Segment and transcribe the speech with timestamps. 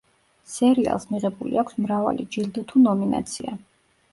[0.53, 3.55] სერიალს მიღებული აქვს მრავალი ჯილდო თუ ნომინაცია.